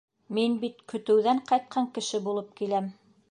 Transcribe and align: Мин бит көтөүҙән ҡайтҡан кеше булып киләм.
Мин 0.37 0.53
бит 0.63 0.79
көтөүҙән 0.93 1.43
ҡайтҡан 1.53 1.91
кеше 1.99 2.25
булып 2.31 2.49
киләм. 2.63 2.89